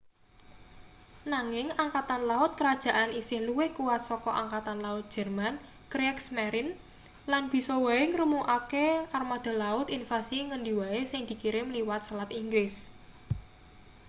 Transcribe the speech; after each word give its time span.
nanging 1.33 1.69
angkatan 1.83 2.21
laut 2.31 2.51
kerajaan 2.57 3.09
isih 3.21 3.39
luwih 3.47 3.69
kuwat 3.77 4.01
saka 4.09 4.31
angkatan 4.41 4.77
laut 4.85 5.05
jerman 5.13 5.53
kriegsmarine” 5.91 6.73
lan 7.31 7.43
bisa 7.53 7.73
wae 7.85 8.01
ngremukake 8.11 8.87
armada 9.19 9.51
laut 9.63 9.87
invasi 9.97 10.37
ngendi 10.47 10.73
wae 10.79 10.99
sing 11.11 11.21
dikirim 11.29 11.67
liwat 11.77 12.01
selat 12.07 12.29
inggris 12.41 12.73